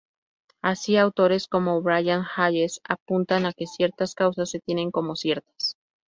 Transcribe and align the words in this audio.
Así 0.63 0.97
autores 0.97 1.47
como 1.47 1.79
Brian 1.83 2.23
Hayes 2.35 2.81
apuntan 2.83 3.45
a 3.45 3.53
que 3.53 3.67
ciertas 3.67 4.15
causas 4.15 4.49
se 4.49 4.59
tienen 4.59 4.89
como 4.89 5.15
ciertas. 5.15 5.75